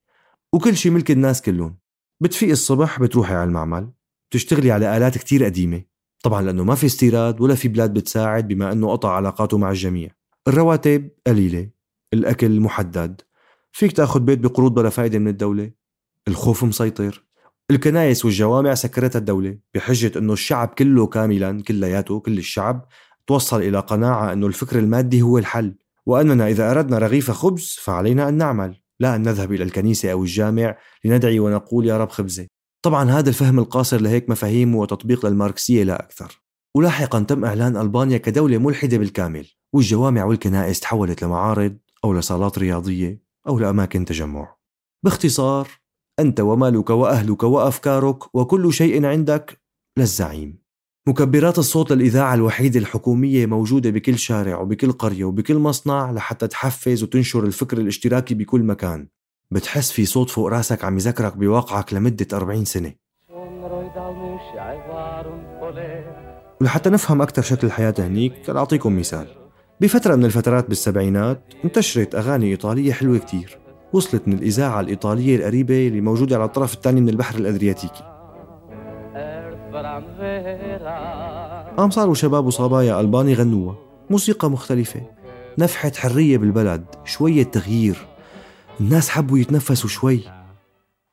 وكل 0.54 0.78
شيء 0.78 0.92
ملك 0.92 1.12
الناس 1.12 1.42
كلهم. 1.42 1.78
بتفيق 2.20 2.50
الصبح 2.50 3.00
بتروحي 3.00 3.34
على 3.34 3.44
المعمل 3.44 3.92
بتشتغلي 4.30 4.72
على 4.72 4.98
آلات 4.98 5.18
كتير 5.18 5.44
قديمة. 5.44 5.91
طبعا 6.24 6.42
لأنه 6.42 6.64
ما 6.64 6.76
في 6.76 6.86
استيراد 6.86 7.42
ولا 7.42 7.56
في 7.56 7.68
بلاد 7.68 7.94
بتساعد 7.94 8.48
بما 8.48 8.72
أنه 8.72 8.92
قطع 8.92 9.12
علاقاته 9.12 9.58
مع 9.58 9.72
الجميع. 9.72 10.10
الرواتب 10.48 11.10
قليلة 11.28 11.70
الأكل 12.14 12.60
محدد 12.60 13.22
فيك 13.72 13.92
تأخذ 13.92 14.20
بيت 14.20 14.40
بقروض 14.40 14.74
بلا 14.74 14.90
فايدة 14.90 15.20
من 15.20 15.28
الدولة 15.28 15.72
الخوف 16.28 16.64
مسيطر 16.64 17.24
الكنايس 17.72 18.26
والجوامع 18.26 18.74
سكرتها 18.74 19.20
الدولة 19.20 19.58
بحجة 19.74 20.12
أنه 20.18 20.34
الشعب 20.34 20.68
كله 20.68 21.08
كاملا 21.08 21.64
كلياته 21.64 22.20
كل 22.20 22.38
الشعب 22.38 22.88
توصل 23.28 23.62
إلى 23.62 23.80
قناعة 23.80 24.34
أنه 24.34 24.48
الفكر 24.48 24.80
المادي 24.80 25.22
هو 25.22 25.38
الحل. 25.38 25.76
وأننا 26.06 26.48
إذا 26.48 26.72
أردنا 26.72 26.98
رغيف 26.98 27.32
خبز 27.32 27.78
فعلينا 27.82 28.30
أن 28.30 28.34
نعمل 28.34 28.82
لا 29.00 29.16
أن 29.16 29.22
نذهب 29.22 29.52
إلى 29.54 29.64
الكنيسة 29.64 30.12
أو 30.12 30.24
الجامع 30.24 30.78
لندعي 31.06 31.40
ونقول 31.40 31.86
يا 31.86 31.98
رب 31.98 32.10
خبزة. 32.10 32.48
طبعا 32.86 33.12
هذا 33.12 33.30
الفهم 33.30 33.60
القاصر 33.60 34.02
لهيك 34.02 34.30
مفاهيم 34.30 34.76
وتطبيق 34.76 35.26
للماركسية 35.26 35.84
لا 35.84 36.04
أكثر. 36.04 36.42
ولاحقا 36.78 37.20
تم 37.20 37.46
إعلان 37.46 37.78
ألبانيا 37.78 38.18
كدولة 38.18 38.58
ملحدة 38.58 38.98
بالكامل 38.98 39.48
والجوامع 39.74 40.26
والكنائس 40.26 40.80
تحولت 40.80 41.24
لمعارض 41.24 41.78
أو 42.04 42.14
لصالات 42.14 42.60
رياضية 42.60 43.22
أو 43.48 43.60
لأماكن 43.60 44.06
تجمع. 44.06 44.56
باختصار 45.04 45.68
أنت 46.20 46.40
ومالك 46.40 46.90
وأهلك 46.90 47.44
وأفكارك 47.44 48.36
وكل 48.36 48.74
شيء 48.74 49.06
عندك 49.06 49.62
للزعيم. 49.98 50.62
مكبرات 51.08 51.60
الصوت 51.60 51.92
للإذاعة 51.92 52.34
الوحيدة 52.34 52.80
الحكومية 52.80 53.46
موجودة 53.46 53.90
بكل 53.90 54.18
شارع 54.18 54.60
وبكل 54.60 54.92
قرية 54.92 55.24
وبكل 55.24 55.58
مصنع 55.58 56.12
لحتى 56.12 56.48
تحفز 56.48 57.04
وتنشر 57.04 57.44
الفكر 57.44 57.78
الاشتراكي 57.78 58.36
بكل 58.36 58.64
مكان. 58.64 59.08
بتحس 59.52 59.92
في 59.92 60.06
صوت 60.06 60.30
فوق 60.30 60.48
راسك 60.48 60.84
عم 60.84 60.96
يذكرك 60.96 61.38
بواقعك 61.38 61.94
لمدة 61.94 62.28
40 62.34 62.66
سنة. 62.66 62.92
ولحتى 66.62 66.90
نفهم 66.90 67.22
أكثر 67.22 67.42
شكل 67.42 67.68
الحياة 67.68 67.94
هنيك 68.00 68.50
أعطيكم 68.50 69.00
مثال. 69.00 69.28
بفترة 69.82 70.16
من 70.16 70.26
الفترات 70.26 70.68
بالسبعينات 70.68 71.44
انتشرت 71.66 72.16
أغاني 72.16 72.46
إيطالية 72.46 72.94
حلوة 72.94 73.18
كتير. 73.18 73.58
وصلت 73.94 74.28
من 74.28 74.34
الإذاعة 74.34 74.80
الإيطالية 74.80 75.36
القريبة 75.36 75.88
اللي 75.88 76.02
موجودة 76.02 76.36
على 76.36 76.46
الطرف 76.46 76.74
الثاني 76.74 77.02
من 77.02 77.10
البحر 77.10 77.36
الأدرياتيكي. 77.40 78.04
قام 81.78 81.90
صاروا 81.90 82.14
شباب 82.14 82.46
وصبايا 82.46 83.00
ألباني 83.00 83.34
غنوها 83.34 83.76
موسيقى 84.10 84.50
مختلفة. 84.50 85.02
نفحة 85.58 85.92
حرية 85.98 86.38
بالبلد. 86.38 86.86
شوية 87.06 87.44
تغيير. 87.44 88.11
الناس 88.82 89.10
حبوا 89.10 89.40
يتنفسوا 89.40 89.90
شوي. 89.90 90.20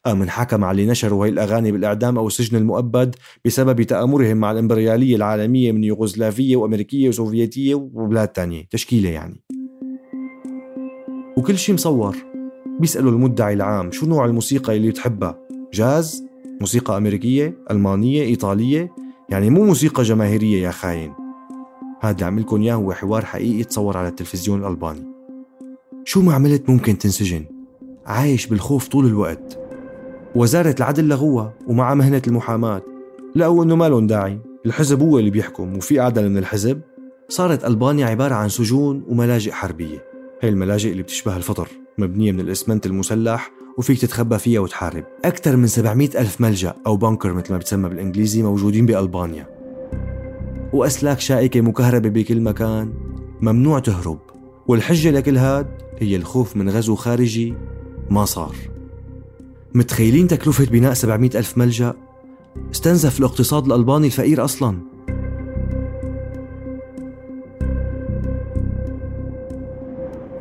قام 0.07 0.23
انحكم 0.23 0.65
على 0.65 0.81
اللي 0.81 0.93
نشروا 0.93 1.25
هاي 1.25 1.31
الأغاني 1.31 1.73
بالإعدام 1.73 2.19
أو 2.19 2.27
السجن 2.27 2.57
المؤبد 2.57 3.17
بسبب 3.45 3.83
تآمرهم 3.83 4.37
مع 4.37 4.53
الإمبريالية 4.53 5.17
العالمية 5.17 5.73
من 5.73 5.85
يوغوسلافية 5.85 6.57
وأمريكية 6.57 7.09
وسوفيتية 7.09 7.75
وبلاد 7.75 8.29
تانية. 8.29 8.65
تشكيلة 8.71 9.09
يعني. 9.09 9.45
وكل 11.37 11.59
شي 11.59 11.73
مصور. 11.73 12.17
بيسألوا 12.81 13.13
المدعي 13.13 13.55
العام 13.55 13.91
شو 13.93 14.07
نوع 14.07 14.25
الموسيقى 14.25 14.77
اللي 14.77 14.91
بتحبها 14.91 15.39
جاز 15.73 16.25
موسيقى 16.61 16.97
أمريكية 16.97 17.59
ألمانية 17.71 18.23
إيطالية؟ 18.23 18.93
يعني 19.29 19.51
مو 19.51 19.65
موسيقى 19.65 20.03
جماهيرية 20.03 20.63
يا 20.63 20.71
خاين. 20.71 21.13
هذا 22.01 22.15
اللي 22.15 22.25
عم 22.25 22.39
لكم 22.39 22.63
إياه 22.63 22.75
هو 22.75 22.93
حوار 22.93 23.25
حقيقي 23.25 23.65
تصور 23.65 23.97
على 23.97 24.09
التلفزيون 24.09 24.61
الألباني. 24.61 25.07
شو 26.05 26.23
ما 26.23 26.35
عملت 26.35 26.71
ممكن 26.71 26.99
تنسجن؟ 26.99 27.58
عايش 28.09 28.47
بالخوف 28.47 28.89
طول 28.89 29.07
الوقت. 29.07 29.59
وزارة 30.35 30.75
العدل 30.79 31.09
لغوها 31.09 31.55
ومع 31.67 31.95
مهنة 31.95 32.23
المحاماة. 32.27 32.83
لقوا 33.37 33.65
إنه 33.65 33.77
ما 33.77 33.89
لهم 33.89 34.07
داعي. 34.07 34.39
الحزب 34.67 35.03
هو 35.03 35.19
اللي 35.19 35.31
بيحكم 35.31 35.77
وفي 35.77 36.01
أعدل 36.01 36.31
من 36.31 36.39
الحزب. 36.39 36.81
صارت 37.29 37.65
ألبانيا 37.65 38.07
عبارة 38.07 38.35
عن 38.35 38.49
سجون 38.49 39.05
وملاجئ 39.09 39.51
حربية. 39.51 40.05
هي 40.41 40.49
الملاجئ 40.49 40.93
اللي 40.93 41.03
بتشبه 41.03 41.37
الفطر 41.37 41.69
مبنية 41.99 42.33
من 42.33 42.41
الإسمنت 42.41 42.87
المسلح 42.87 43.51
وفيك 43.79 43.99
تتخبى 43.99 44.39
فيها 44.39 44.61
وتحارب. 44.61 45.05
أكثر 45.25 45.57
من 45.57 45.67
700 45.67 46.09
ألف 46.21 46.41
ملجأ 46.41 46.75
أو 46.87 46.97
بانكر 46.97 47.33
مثل 47.33 47.53
ما 47.53 47.59
بتسمى 47.59 47.89
بالإنجليزي 47.89 48.43
موجودين 48.43 48.87
بألبانيا. 48.87 49.47
وأسلاك 50.73 51.21
شائكة 51.21 51.61
مكهربة 51.61 52.09
بكل 52.09 52.41
مكان. 52.41 52.93
ممنوع 53.41 53.79
تهرب. 53.79 54.19
والحجة 54.69 55.11
لكل 55.11 55.39
هاد 55.39 55.67
هي 55.99 56.17
الخوف 56.17 56.57
من 56.57 56.71
غزو 56.71 56.95
خارجي 56.95 57.55
ما 58.11 58.25
صار. 58.25 58.57
متخيلين 59.75 60.29
تكلفة 60.29 60.65
بناء 60.65 60.95
700 60.95 61.31
ألف 61.35 61.59
ملجأ؟ 61.59 61.95
استنزف 62.73 63.19
الاقتصاد 63.19 63.67
الألباني 63.67 64.07
الفقير 64.07 64.45
أصلاً. 64.45 64.79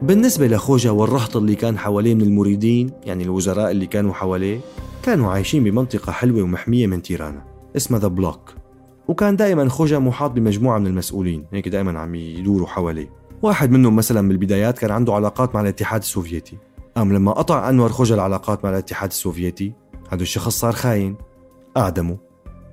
بالنسبة 0.02 0.48
لخوجة 0.48 0.94
والرهط 0.94 1.38
اللي 1.38 1.56
كان 1.56 1.78
حواليه 1.78 2.16
من 2.16 2.22
المريدين 2.22 2.92
يعني 3.06 3.24
الوزراء 3.24 3.72
اللي 3.72 3.86
كانوا 3.86 4.14
حواليه 4.14 4.60
كانوا 5.04 5.32
عايشين 5.32 5.64
بمنطقة 5.64 6.12
حلوة 6.12 6.42
ومحمية 6.42 6.88
من 6.88 7.02
تيرانا 7.02 7.44
اسمها 7.76 8.00
The 8.00 8.08
Block 8.08 8.54
وكان 9.08 9.36
دائما 9.36 9.70
خوجة 9.70 10.00
محاط 10.00 10.32
بمجموعة 10.32 10.80
من 10.80 10.88
المسؤولين 10.88 11.46
هيك 11.54 11.68
دائما 11.68 12.00
عم 12.00 12.16
يدوروا 12.16 12.68
حواليه. 12.68 13.10
واحد 13.42 13.72
منهم 13.72 13.96
مثلا 13.96 14.28
بالبدايات 14.28 14.80
كان 14.80 14.92
عنده 14.92 15.14
علاقات 15.14 15.56
مع 15.56 15.62
الاتحاد 15.62 16.02
السوفيتي. 16.02 16.58
قام 16.98 17.14
لما 17.14 17.32
قطع 17.32 17.70
أنور 17.70 17.90
خوجة 17.90 18.14
العلاقات 18.14 18.64
مع 18.64 18.70
الاتحاد 18.70 19.10
السوفيتي؟ 19.10 19.74
هذا 20.10 20.22
الشخص 20.24 20.60
صار 20.60 20.74
خاين. 20.74 21.16
أعدمه 21.78 22.18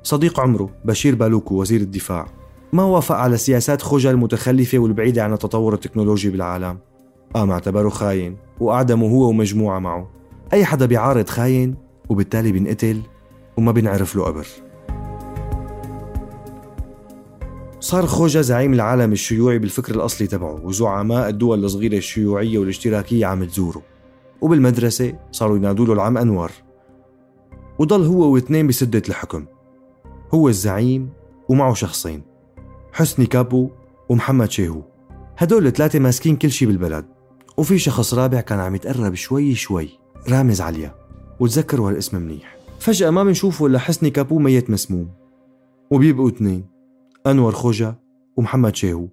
صديق 0.03 0.41
عمره 0.41 0.71
بقير 0.85 1.15
بالوكو 1.15 1.61
وزير 1.61 1.81
الدفاع. 1.81 2.27
ما 2.73 2.83
وافق 2.83 3.15
على 3.15 3.37
سياسات 3.37 3.83
خوجة 3.83 4.11
المتخلفة 4.11 4.79
والبعيدة 4.79 5.25
عن 5.25 5.33
التطور 5.33 5.75
التكنولوجي 5.75 6.31
بالعالم. 6.31 6.79
قام 7.35 7.51
اعتبره 7.51 7.89
خاين 7.89 8.37
وأعدمه 8.61 9.07
هو 9.07 9.29
ومجموعة 9.29 9.79
معه. 9.79 10.11
أي 10.53 10.65
حدا 10.65 10.87
بيعارض 10.87 11.29
خاين 11.29 11.75
وبالتالي 12.09 12.53
بينقتل 12.53 13.01
وما 13.57 13.73
بينعرف 13.73 14.17
له 14.17 14.25
قبر. 14.25 14.47
صار 17.81 18.07
خوجة 18.07 18.41
زعيم 18.41 18.75
العالم 18.75 19.13
الشيوعي 19.13 19.59
بالفكر 19.59 19.95
الأصلي 19.95 20.27
تبعه 20.27 20.61
وزعماء 20.67 21.29
الدول 21.29 21.65
الصغيرة 21.65 21.97
الشيوعية 21.97 22.59
والاشتراكية 22.59 23.27
عم 23.27 23.45
تزوره. 23.45 23.94
وبالمدرسة 24.41 25.19
صاروا 25.33 25.57
ينادوا 25.57 25.87
له 25.87 25.93
العم 25.93 26.19
أنور 26.19 26.51
وضل 27.79 28.05
هو 28.05 28.33
واثنين 28.35 28.67
بسدة 28.67 29.03
الحكم. 29.09 29.47
هو 30.35 30.49
الزعيم 30.49 31.11
ومعه 31.49 31.75
شخصين 31.75 32.23
حسني 32.93 33.27
كابو 33.27 33.71
ومحمد 34.09 34.51
شيهو. 34.51 34.83
هدول 35.39 35.67
الثلاثة 35.67 35.99
ماسكين 35.99 36.37
كل 36.37 36.51
شي 36.51 36.67
بالبلد. 36.67 37.05
وفي 37.57 37.79
شخص 37.79 38.15
رابع 38.15 38.41
كان 38.41 38.61
عم 38.61 38.75
يتقرب 38.75 39.15
شوي 39.15 39.55
شوي 39.55 39.89
رامز 40.29 40.61
عليا. 40.61 40.95
وتذكروا 41.41 41.91
هالاسم 41.91 42.23
منيح. 42.23 42.57
فجأة 42.79 43.11
ما 43.11 43.25
بنشوفه 43.25 43.67
إلا 43.67 43.79
حسني 43.79 44.11
كابو 44.11 44.39
ميت 44.39 44.71
مسموم. 44.71 45.09
وبيبقوا 45.91 46.29
اثنين 46.29 46.67
أنور 47.27 47.53
خوجة 47.53 47.99
ومحمد 48.37 48.77
شيهو. 48.77 49.09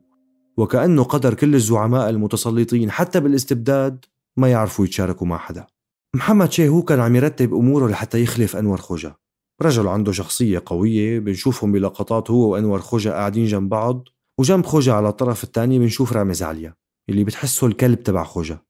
وكأنه 0.58 1.04
قدر 1.04 1.34
كل 1.34 1.56
الزعماء 1.56 2.10
المتسلطين 2.10 2.92
حتى 2.92 3.20
بالاستبداد 3.20 4.06
ما 4.38 4.52
يعرفوا 4.52 4.86
يتشاركوا 4.86 5.28
مع 5.28 5.38
حدا. 5.38 5.68
محمد 6.16 6.52
شيهو 6.52 6.84
كان 6.84 7.00
عم 7.00 7.16
يرتب 7.16 7.54
أموره 7.54 7.88
لحتى 7.88 8.24
يخلف 8.24 8.56
أنور 8.56 8.78
خوجة. 8.78 9.18
رجل 9.62 9.88
عنده 9.88 10.12
شخصية 10.12 10.64
قوية 10.66 11.20
بنشوفهم 11.20 11.72
بلقطات 11.72 12.32
هو 12.32 12.52
وأنور 12.52 12.80
خوجة 12.80 13.10
قاعدين 13.10 13.46
جنب 13.46 13.70
بعض 13.70 14.08
وجنب 14.38 14.66
خوجة 14.66 14.94
على 14.94 15.10
الطرف 15.10 15.44
الثاني 15.44 15.80
بنشوف 15.80 16.14
رامز 16.14 16.44
عليا 16.44 16.76
اللي 17.10 17.24
بتحسه 17.24 17.68
الكلب 17.68 18.04
تبع 18.04 18.24
خوجة. 18.24 18.66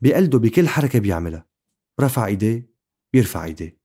بيقلده 0.00 0.38
بكل 0.38 0.68
حركة 0.68 0.98
بيعملها. 0.98 1.46
رفع 2.00 2.26
إيديه 2.26 2.70
بيرفع 3.12 3.44
إيديه. 3.44 3.78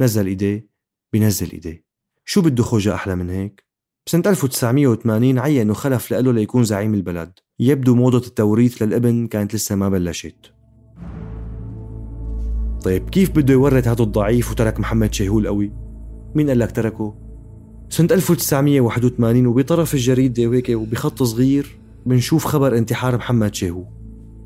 نزل 0.00 0.26
إيديه 0.26 0.68
بينزل 1.12 1.50
إيديه. 1.50 1.84
شو 2.24 2.42
بده 2.42 2.62
خوجة 2.62 2.94
أحلى 2.94 3.16
من 3.16 3.30
هيك؟ 3.30 3.66
بسنة 4.06 4.22
1980 4.26 5.38
عينوا 5.38 5.74
خلف 5.74 6.10
لإله 6.10 6.32
ليكون 6.32 6.64
زعيم 6.64 6.94
البلد. 6.94 7.38
يبدو 7.58 7.94
موضة 7.94 8.26
التوريث 8.26 8.82
للابن 8.82 9.26
كانت 9.26 9.54
لسه 9.54 9.74
ما 9.74 9.88
بلشت. 9.88 10.51
طيب 12.84 13.10
كيف 13.10 13.30
بده 13.30 13.52
يورث 13.52 13.88
هذا 13.88 14.02
الضعيف 14.02 14.50
وترك 14.50 14.80
محمد 14.80 15.14
شيهو 15.14 15.38
القوي؟ 15.38 15.72
مين 16.34 16.48
قال 16.48 16.58
لك 16.58 16.72
تركه؟ 16.72 17.14
سنة 17.88 18.08
1981 18.12 19.46
وبطرف 19.46 19.94
الجريدة 19.94 20.46
وهيك 20.46 20.68
وبخط 20.68 21.22
صغير 21.22 21.78
بنشوف 22.06 22.44
خبر 22.44 22.78
انتحار 22.78 23.16
محمد 23.16 23.54
شيهو 23.54 23.84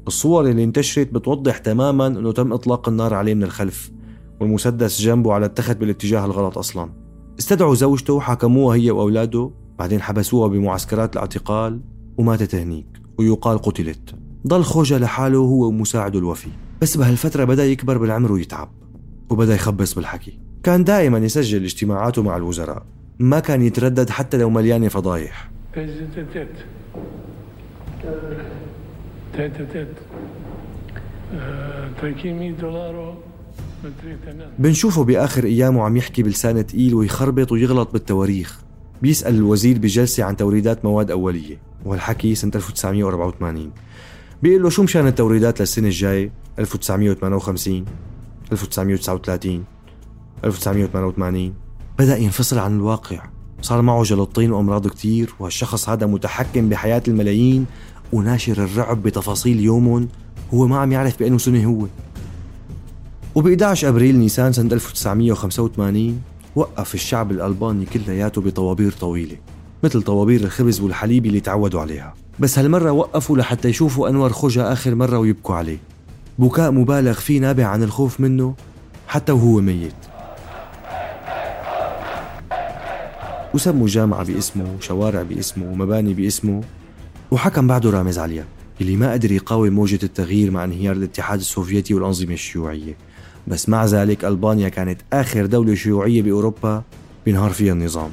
الصور 0.06 0.46
اللي 0.46 0.64
انتشرت 0.64 1.12
بتوضح 1.12 1.58
تماما 1.58 2.06
إنه 2.06 2.32
تم 2.32 2.52
إطلاق 2.52 2.88
النار 2.88 3.14
عليه 3.14 3.34
من 3.34 3.42
الخلف 3.42 3.90
والمسدس 4.40 5.00
جنبه 5.00 5.32
على 5.32 5.46
التخت 5.46 5.76
بالاتجاه 5.76 6.24
الغلط 6.24 6.58
أصلا 6.58 6.90
استدعوا 7.38 7.74
زوجته 7.74 8.12
وحاكموها 8.12 8.76
هي 8.76 8.90
وأولاده 8.90 9.50
بعدين 9.78 10.02
حبسوها 10.02 10.48
بمعسكرات 10.48 11.12
الاعتقال 11.12 11.80
وماتت 12.18 12.54
هنيك 12.54 12.86
ويقال 13.18 13.58
قتلت 13.58 14.14
ضل 14.46 14.62
خوجة 14.62 14.98
لحاله 14.98 15.38
هو 15.38 15.66
ومساعده 15.68 16.18
الوفي 16.18 16.48
بس 16.82 16.96
بهالفترة 16.96 17.44
بدأ 17.44 17.66
يكبر 17.66 17.98
بالعمر 17.98 18.32
ويتعب 18.32 18.68
وبدأ 19.30 19.54
يخبص 19.54 19.94
بالحكي. 19.94 20.38
كان 20.62 20.84
دائما 20.84 21.18
يسجل 21.18 21.64
اجتماعاته 21.64 22.22
مع 22.22 22.36
الوزراء. 22.36 22.86
ما 23.18 23.40
كان 23.40 23.62
يتردد 23.62 24.10
حتى 24.10 24.36
لو 24.36 24.50
مليانة 24.50 24.88
فضايح. 24.88 25.50
بنشوفه 34.58 35.04
بآخر 35.04 35.44
أيامه 35.44 35.82
عم 35.82 35.96
يحكي 35.96 36.22
بلسان 36.22 36.66
تقيل 36.66 36.94
ويخربط 36.94 37.52
ويغلط 37.52 37.92
بالتواريخ. 37.92 38.60
بيسأل 39.02 39.34
الوزير 39.34 39.78
بجلسة 39.78 40.24
عن 40.24 40.36
توريدات 40.36 40.84
مواد 40.84 41.10
أولية 41.10 41.58
وهالحكي 41.84 42.34
سنة 42.34 42.52
1984 42.54 43.72
بيقول 44.42 44.62
له 44.62 44.70
شو 44.70 44.82
مشان 44.82 45.06
التوريدات 45.06 45.60
للسنة 45.60 45.86
الجاية؟ 45.86 46.45
1958 46.58 47.84
1939 48.52 49.64
1988 50.44 51.54
بدأ 51.98 52.16
ينفصل 52.16 52.58
عن 52.58 52.76
الواقع. 52.76 53.22
صار 53.62 53.82
معه 53.82 54.02
جلطين 54.02 54.52
وأمراض 54.52 54.88
كتير 54.88 55.34
وهالشخص 55.38 55.88
هذا 55.88 56.06
متحكم 56.06 56.68
بحياة 56.68 57.02
الملايين 57.08 57.66
وناشر 58.12 58.64
الرعب 58.64 59.02
بتفاصيل 59.02 59.60
يومهم 59.60 60.08
هو 60.54 60.66
ما 60.66 60.78
عم 60.78 60.92
يعرف 60.92 61.18
بأنه 61.18 61.38
سنة 61.38 61.64
هو. 61.64 61.86
وب 63.34 63.46
11 63.46 63.88
أبريل 63.88 64.18
نيسان 64.18 64.52
سنة 64.52 64.72
1985 64.72 66.20
وقف 66.56 66.94
الشعب 66.94 67.30
الألباني 67.30 67.84
كلياته 67.84 68.40
بطوابير 68.40 68.92
طويلة 68.92 69.36
مثل 69.84 70.02
طوابير 70.02 70.40
الخبز 70.40 70.80
والحليب 70.80 71.26
اللي 71.26 71.40
تعودوا 71.40 71.80
عليها. 71.80 72.14
بس 72.38 72.58
هالمرة 72.58 72.92
وقفوا 72.92 73.38
لحتى 73.38 73.68
يشوفوا 73.68 74.08
أنور 74.08 74.32
خوجة 74.32 74.72
آخر 74.72 74.94
مرة 74.94 75.18
ويبكوا 75.18 75.54
عليه. 75.54 75.78
بكاء 76.38 76.70
مبالغ 76.70 77.12
فيه 77.12 77.40
نابع 77.40 77.66
عن 77.66 77.82
الخوف 77.82 78.20
منه 78.20 78.54
حتى 79.08 79.32
وهو 79.32 79.60
ميت. 79.60 79.94
وسموا 83.54 83.88
جامعة 83.88 84.24
باسمه 84.24 84.74
وشوارع 84.78 85.22
باسمه 85.22 85.72
ومباني 85.72 86.14
باسمه 86.14 86.62
وحكم 87.30 87.66
بعده 87.66 87.90
رامز 87.90 88.18
عليا 88.18 88.44
اللي 88.80 88.96
ما 88.96 89.12
قدر 89.12 89.32
يقاوم 89.32 89.68
موجة 89.68 89.98
التغيير 90.02 90.50
مع 90.50 90.64
انهيار 90.64 90.96
الاتحاد 90.96 91.38
السوفيتي 91.38 91.94
والأنظمة 91.94 92.34
الشيوعية. 92.34 92.96
بس 93.46 93.68
مع 93.68 93.84
ذلك 93.84 94.24
ألبانيا 94.24 94.68
كانت 94.68 95.00
آخر 95.12 95.46
دولة 95.46 95.74
شيوعية 95.74 96.22
بأوروبا 96.22 96.82
بينهار 97.24 97.50
فيها 97.50 97.72
النظام. 97.72 98.10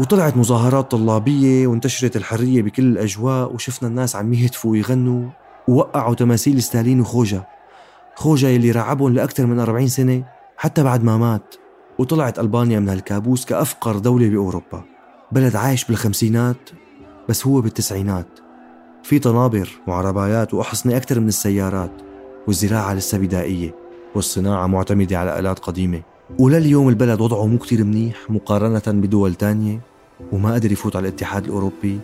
وطلعت 0.00 0.36
مظاهرات 0.36 0.90
طلابية 0.90 1.66
وانتشرت 1.66 2.16
الحرية 2.16 2.62
بكل 2.62 2.84
الأجواء 2.84 3.54
وشفنا 3.54 3.88
الناس 3.88 4.16
عم 4.16 4.34
يهتفوا 4.34 4.70
ويغنوا 4.70 5.28
ووقعوا 5.68 6.14
تماثيل 6.14 6.62
ستالين 6.62 7.00
وخوجة. 7.00 7.48
خوجة 8.14 8.46
يلي 8.46 8.70
رعبهم 8.70 9.14
لأكثر 9.14 9.46
من 9.46 9.60
40 9.60 9.88
سنة 9.88 10.24
حتى 10.56 10.82
بعد 10.82 11.04
ما 11.04 11.16
مات. 11.16 11.54
وطلعت 11.98 12.38
ألبانيا 12.38 12.80
من 12.80 12.88
هالكابوس 12.88 13.44
كأفقر 13.44 13.98
دولة 13.98 14.28
بأوروبا. 14.28 14.84
بلد 15.32 15.56
عايش 15.56 15.84
بالخمسينات 15.84 16.70
بس 17.28 17.46
هو 17.46 17.60
بالتسعينات. 17.60 18.28
في 19.02 19.18
طنابر 19.18 19.70
وعربايات 19.86 20.54
وأحصنة 20.54 20.96
أكثر 20.96 21.20
من 21.20 21.28
السيارات 21.28 21.92
والزراعة 22.46 22.94
لسه 22.94 23.18
بدائية 23.18 23.74
والصناعة 24.14 24.66
معتمدة 24.66 25.18
على 25.18 25.38
آلات 25.38 25.58
قديمة. 25.58 26.15
ولليوم 26.38 26.88
البلد 26.88 27.20
وضعه 27.20 27.46
مو 27.46 27.58
كتير 27.58 27.84
منيح 27.84 28.30
مقارنة 28.30 28.82
بدول 28.86 29.34
تانية؟ 29.34 29.80
وما 30.32 30.54
قدر 30.54 30.72
يفوت 30.72 30.96
على 30.96 31.08
الاتحاد 31.08 31.44
الأوروبي 31.44 31.98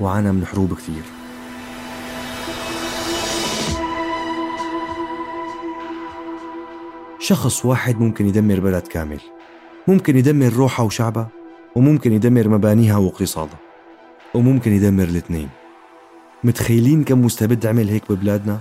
وعانى 0.00 0.32
من 0.32 0.46
حروب 0.46 0.74
كثير 0.74 1.02
شخص 7.18 7.64
واحد 7.64 8.00
ممكن 8.00 8.26
يدمر 8.26 8.60
بلد 8.60 8.82
كامل. 8.82 9.20
ممكن 9.88 10.16
يدمر 10.16 10.52
روحها 10.52 10.86
وشعبها 10.86 11.28
وممكن 11.76 12.12
يدمر 12.12 12.48
مبانيها 12.48 12.96
واقتصادها 12.96 13.58
وممكن 14.34 14.72
يدمر 14.72 15.04
الاثنين. 15.04 15.48
متخيلين 16.44 17.04
كم 17.04 17.24
مستبد 17.24 17.66
عمل 17.66 17.88
هيك 17.88 18.12
ببلادنا؟ 18.12 18.60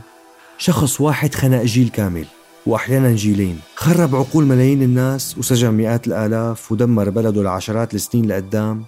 شخص 0.57 1.01
واحد 1.01 1.35
خنق 1.35 1.63
جيل 1.63 1.89
كامل. 1.89 2.25
وأحيانا 2.65 3.15
جيلين. 3.15 3.59
خرب 3.75 4.15
عقول 4.15 4.45
ملايين 4.45 4.81
الناس 4.83 5.37
وسجن 5.37 5.71
مئات 5.71 6.07
الآلاف 6.07 6.71
ودمر 6.71 7.09
بلده 7.09 7.43
لعشرات 7.43 7.93
السنين 7.93 8.25
لقدام 8.25 8.83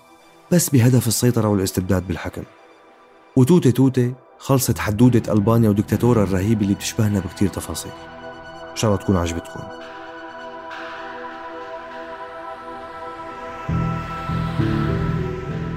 بس 0.52 0.70
بهدف 0.70 1.08
السيطرة 1.08 1.48
والاستبداد 1.48 2.08
بالحكم. 2.08 2.44
وتوتة 3.36 3.70
توتة 3.72 4.14
خلصت 4.38 4.80
حدودة 4.80 5.34
ألبانيا 5.34 5.70
ودكتاتورها 5.70 6.24
الرهيبة 6.24 6.62
اللي 6.62 6.74
بتشبهنا 6.74 7.20
بكتير 7.20 7.48
تفاصيل. 7.48 7.92
إن 8.72 8.76
شاء 8.76 8.92
الله 8.92 9.04
تكون 9.04 9.16
عجبتكم. 9.16 9.60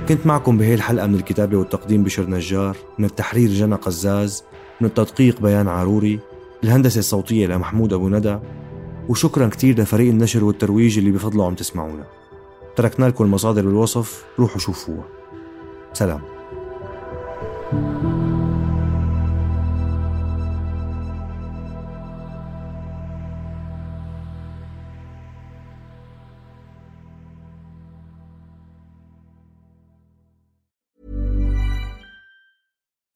كنت 0.08 0.26
معكم 0.26 0.58
بهي 0.58 0.74
الحلقة 0.74 1.06
من 1.06 1.14
الكتابة 1.14 1.56
والتقديم 1.56 2.04
بشر 2.04 2.30
نجار 2.30 2.76
من 2.98 3.04
التحرير 3.04 3.50
جنى 3.50 3.74
قزاز 3.74 4.44
من 4.80 4.87
التدقيق 4.87 5.40
بيان 5.40 5.68
عاروري 5.68 6.20
الهندسة 6.64 6.98
الصوتية 6.98 7.46
لمحمود 7.46 7.92
أبو 7.92 8.08
ندى 8.08 8.38
وشكرا 9.08 9.48
كتير 9.48 9.80
لفريق 9.80 10.08
النشر 10.10 10.44
والترويج 10.44 10.98
اللي 10.98 11.10
بفضله 11.10 11.46
عم 11.46 11.54
تسمعونا. 11.54 12.04
تركنا 12.76 13.06
لكم 13.06 13.24
المصادر 13.24 13.62
بالوصف 13.62 14.24
روحوا 14.38 14.58
شوفوها. 14.58 15.04
سلام. 15.92 16.22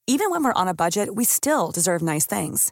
Even 0.07 0.29
when 0.31 0.43
we're 0.43 0.61
on 0.61 0.67
a 0.67 0.73
budget, 0.73 1.15
we 1.15 1.23
still 1.23 1.71
deserve 1.71 2.01
nice 2.01 2.25
things. 2.25 2.71